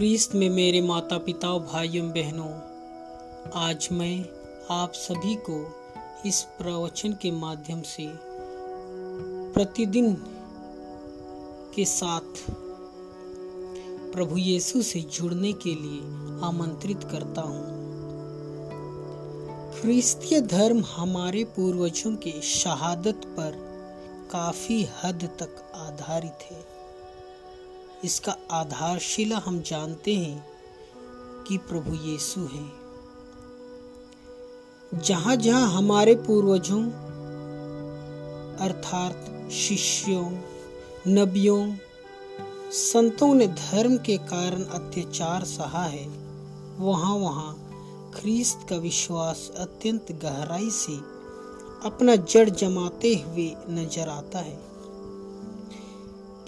ख्रीस्त 0.00 0.34
में 0.34 0.50
मेरे 0.50 0.80
माता 0.80 1.18
पिता 1.18 1.58
भाइयों, 1.58 2.10
बहनों, 2.10 2.48
आज 3.54 3.88
मैं 3.92 4.24
आप 4.70 4.92
सभी 4.92 5.34
को 5.34 5.82
इस 6.26 6.42
प्रवचन 6.42 7.12
के 7.12 7.30
माध्यम 7.30 7.82
से 7.82 8.06
प्रतिदिन 9.52 10.14
के 11.74 11.84
साथ 11.84 12.52
प्रभु 14.12 14.36
यीशु 14.36 14.82
से 14.82 15.00
जुड़ने 15.00 15.52
के 15.52 15.74
लिए 15.74 16.00
आमंत्रित 16.46 17.04
करता 17.04 17.42
हूँ। 17.42 17.66
ख्रिस्तीय 19.80 20.40
धर्म 20.40 20.84
हमारे 20.96 21.44
पूर्वजों 21.44 22.16
के 22.16 22.42
शहादत 22.42 23.20
पर 23.26 23.52
काफ़ी 24.30 24.88
हद 25.04 25.30
तक 25.42 25.72
आधारित 25.74 26.52
है। 26.52 26.69
इसका 28.04 28.36
आधारशिला 28.50 29.38
हम 29.38 29.62
जानते 29.62 30.14
हैं 30.14 30.46
कि 31.48 31.58
प्रभु 31.58 31.94
यीशु 31.94 32.40
है। 32.40 32.68
जहाँ 35.00 35.36
जहाँ 35.36 35.70
हमारे 35.70 36.14
पूर्वजों, 36.14 36.82
अर्थात 38.58 39.50
शिष्यों, 39.52 40.24
नबियों, 41.08 41.76
संतों 42.72 43.34
ने 43.34 43.46
धर्म 43.46 43.96
के 43.96 44.16
कारण 44.18 44.64
अत्याचार 44.64 45.44
सहा 45.44 45.84
है, 45.84 46.06
वहाँ 46.78 47.14
वहाँ 47.14 47.52
ख्रीस्त 48.14 48.66
का 48.70 48.76
विश्वास 48.76 49.50
अत्यंत 49.58 50.12
गहराई 50.12 50.70
से 50.70 50.96
अपना 51.88 52.16
जड़ 52.16 52.48
जमाते 52.50 53.14
हुए 53.14 53.54
नज़र 53.68 54.08
आता 54.08 54.38
है। 54.38 54.58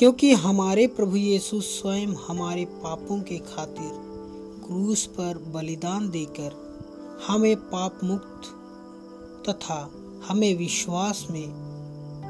क्योंकि 0.02 0.32
हमारे 0.32 0.86
प्रभु 0.86 1.16
यीशु 1.16 1.60
स्वयं 1.60 2.08
हमारे 2.08 2.64
पापों 2.64 3.20
के 3.20 3.38
खातिर 3.38 3.90
क्रूस 4.66 5.06
पर 5.06 5.38
बलिदान 5.38 6.10
देकर 6.10 6.52
हमें 7.26 7.56
पाप 7.56 8.00
मुक्त 8.04 8.42
तथा 9.48 9.90
हमें 10.28 10.58
विश्वास 10.58 11.26
में 11.30 11.44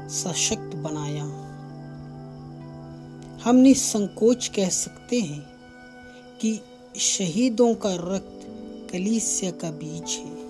सशक्त 0.09 0.75
बनाया। 0.75 1.23
हम 3.43 3.55
निसंकोच 3.55 4.47
कह 4.47 4.69
सकते 4.69 5.19
हैं 5.19 5.45
कि 6.41 6.59
शहीदों 6.97 7.75
का 7.75 7.95
रक्त 7.95 8.47
कलीसिया 8.91 9.51
का 9.51 9.71
बीज 9.71 10.09
है। 10.09 10.45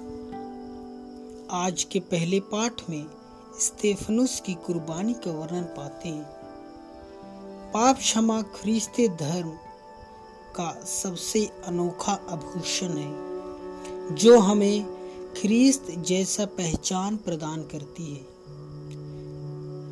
आज 1.52 1.84
के 1.84 2.00
पहले 2.00 2.40
पाठ 2.40 2.90
में 2.90 3.06
स्टेफनुस 3.60 4.40
की 4.40 4.54
कुर्बानी 4.54 5.14
का 5.14 5.32
वर्णन 5.32 5.64
पाते 5.64 6.10
हैं। 6.10 6.43
पाप 7.74 7.98
क्षमा 7.98 8.42
ख्रीस्ते 8.42 9.08
धर्म 9.08 9.50
का 10.56 10.86
सबसे 10.86 11.46
अनोखा 11.66 12.12
आभूषण 12.12 12.88
है, 12.88 13.14
जो 14.16 14.40
हमें 14.40 14.86
ख्रीस्त 15.42 15.92
जैसा 15.92 16.46
पहचान 16.46 17.18
प्रदान 17.18 17.62
करती 17.62 18.14
है। 18.14 18.34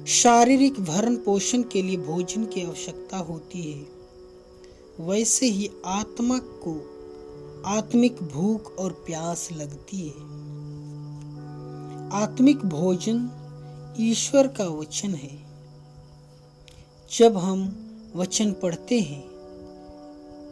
शारीरिक 0.05 0.79
भरण 0.79 1.15
पोषण 1.15 1.63
के 1.63 1.81
लिए 1.81 1.97
भोजन 1.97 2.45
की 2.45 2.61
आवश्यकता 2.61 3.17
होती 3.17 3.71
है। 3.71 3.87
वैसे 5.07 5.45
ही 5.45 5.69
आत्मा 5.85 6.37
को 6.37 6.73
आत्मिक 7.65 8.23
भूख 8.23 8.77
और 8.77 8.91
प्यास 8.91 9.49
लगती 9.52 10.07
है। 10.07 10.31
आत्मिक 12.23 12.57
भोजन 12.57 13.29
ईश्वर 13.99 14.47
का 14.47 14.65
वचन 14.65 15.13
है। 15.15 15.41
जब 17.12 17.38
हम 17.38 17.62
वचन 18.16 18.52
पढ़ते 18.54 19.00
हैं, 19.00 19.23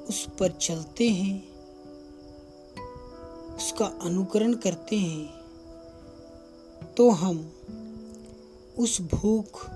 उस 0.06 0.28
पर 0.40 0.52
चलते 0.52 1.10
हैं, 1.10 1.44
उसका 3.56 3.86
अनुकरण 4.02 4.54
करते 4.54 4.96
हैं 4.96 5.26
तो 6.98 7.10
हम 7.10 7.54
उस 8.78 9.02
भूख 9.02 9.70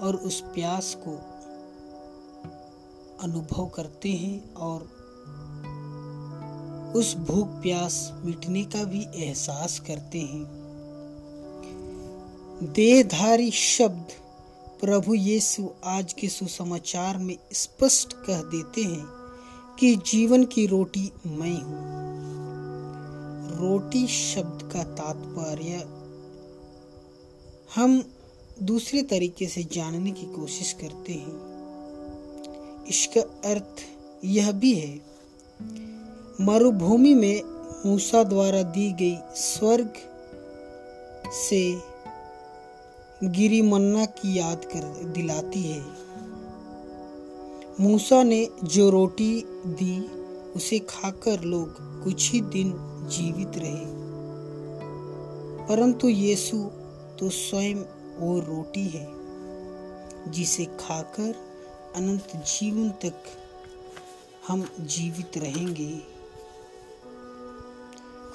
और 0.00 0.16
उस 0.16 0.40
प्यास 0.40 0.96
को 1.06 1.16
अनुभव 3.22 3.66
करते 3.66 4.12
हैं 4.12 4.54
और 4.54 4.80
उस 6.96 7.14
भूख 7.16 7.48
प्यास 7.62 8.12
मिटने 8.24 8.64
का 8.64 8.84
भी 8.84 9.06
एहसास 9.14 9.78
करते 9.80 10.20
हैं। 10.20 10.44
देहधारी 12.72 13.50
शब्द 13.50 14.06
प्रभु 14.80 15.14
यीशु 15.14 15.68
आज 15.84 16.12
के 16.12 16.28
सुसमाचार 16.28 17.16
में 17.16 17.36
स्पष्ट 17.52 18.12
कह 18.12 18.40
देते 18.42 18.82
हैं 18.82 19.06
कि 19.80 19.96
जीवन 19.96 20.44
की 20.44 20.66
रोटी 20.66 21.12
मैं 21.26 21.62
हूँ। 21.62 21.80
रोटी 23.50 24.06
शब्द 24.06 24.62
का 24.72 24.82
तात्पर्य 24.82 25.82
हम 27.74 28.04
दूसरे 28.62 29.02
तरीके 29.02 29.46
से 29.46 29.64
जानने 29.72 30.10
की 30.10 30.26
कोशिश 30.26 30.72
करते 30.72 31.12
हैं। 31.12 31.36
इसका 32.86 33.20
अर्थ 33.20 33.84
यह 34.24 34.52
भी 34.52 34.74
है, 34.74 35.00
मरुभूमि 36.40 37.14
में 37.14 37.42
मूसा 37.86 38.22
द्वारा 38.24 38.62
दी 38.62 38.92
गई 38.92 39.16
स्वर्ग 39.34 39.92
से 41.48 41.89
गिरी 43.24 43.62
मन्ना 43.62 44.04
की 44.04 44.38
याद 44.38 44.64
कर 44.64 45.04
दिलाती 45.04 45.62
है। 45.62 45.84
मूसा 47.80 48.22
ने 48.22 48.48
जो 48.64 48.90
रोटी 48.90 49.44
दी, 49.66 50.08
उसे 50.56 50.78
खाकर 50.78 51.40
लोग 51.40 51.74
कुछ 52.04 52.32
ही 52.32 52.40
दिन 52.40 52.74
जीवित 53.10 53.52
रहे। 53.56 54.00
परंतु 55.66 56.08
यीशु 56.08 56.56
तो 57.18 57.30
स्वयं 57.30 57.76
वो 58.18 58.40
रोटी 58.40 58.88
है, 58.88 59.08
जिसे 60.32 60.64
खाकर 60.64 61.34
अनंत 61.96 62.28
जीवन 62.36 62.90
तक 62.90 63.22
हम 64.48 64.64
जीवित 64.80 65.38
रहेंगे। 65.38 66.20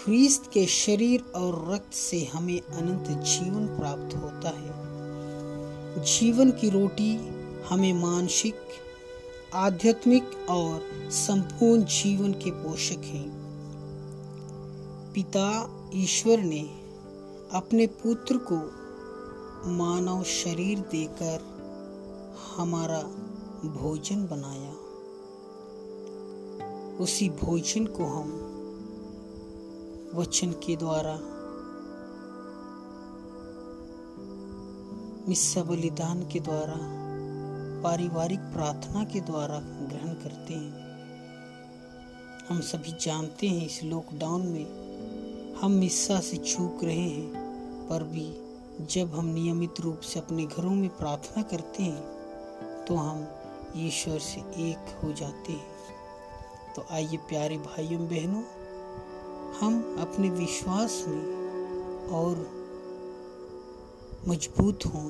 ख्रीस्त 0.03 0.51
के 0.53 0.65
शरीर 0.65 1.21
और 1.35 1.73
रक्त 1.73 1.93
से 1.93 2.25
हमें 2.25 2.61
अनंत 2.61 3.25
जीवन 3.25 3.67
प्राप्त 3.67 4.15
होता 4.15 4.34
जीवन 6.05 6.51
की 6.51 6.69
रोटी 6.69 7.15
हमें 7.69 7.93
मानसिक, 7.93 8.55
आध्यात्मिक 9.53 10.23
और 10.49 10.87
संपूर्ण 11.11 11.83
जीवन 11.83 12.33
के 12.33 12.51
पोषक 12.51 12.97
हैं। 12.97 13.29
पिता 15.15 15.69
ईश्वर 15.93 16.39
ने 16.39 16.61
अपने 17.51 17.87
पुत्र 17.87 18.37
को 18.37 18.57
मानव 19.71 20.23
शरीर 20.23 20.79
देकर 20.79 21.41
हमारा 22.55 23.01
भोजन 23.69 24.27
बनाया। 24.27 24.73
उसी 26.97 27.29
भोजन 27.29 27.85
को 27.85 28.05
हम 28.05 28.51
वचन 30.15 30.51
के 30.51 30.75
द्वारा 30.75 31.34
मिस्सा 35.29 35.61
बलिदान 35.63 36.21
के 36.23 36.39
द्वारा, 36.39 36.73
पारिवारिक 37.83 38.39
प्रार्थना 38.53 39.03
के 39.03 39.19
द्वारा 39.19 39.59
ग्रहण 39.59 40.13
करते 40.13 40.53
हैं। 40.53 40.73
हम 42.49 42.59
सभी 42.61 42.91
जानते 43.01 43.47
हैं 43.47 43.65
इस 43.65 43.79
लॉकडाउन 43.83 44.45
में 44.47 45.55
हम 45.61 45.71
मिस्सा 45.71 46.19
से 46.19 46.37
चूक 46.37 46.83
रहे 46.83 47.07
हैं, 47.09 47.87
पर 47.89 48.03
भी 48.03 48.27
जब 48.85 49.15
हम 49.15 49.25
नियमित 49.25 49.79
रूप 49.79 49.99
से 49.99 50.19
अपने 50.19 50.45
घरों 50.45 50.71
में 50.71 50.89
प्रार्थना 50.89 51.43
करते 51.43 51.83
हैं 51.83 52.85
तो 52.85 52.95
हम 52.95 53.27
ईश्वर 53.77 54.19
से 54.19 54.41
एक 54.63 54.99
हो 55.03 55.11
जाते 55.13 55.51
हैं। 55.51 56.73
तो 56.75 56.85
आइए 56.91 57.17
प्यारे 57.29 57.57
भाइयों 57.57 58.07
बहनों, 58.07 58.43
हम 59.61 59.97
अपने 59.99 60.29
विश्वास 60.29 61.03
में 61.07 62.09
और 62.11 62.45
मज़बूत 64.27 64.85
हों 64.85 65.09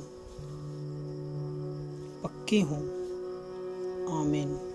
पक्के 2.23 2.61
हों। 2.61 2.81
आमीन। 4.19 4.74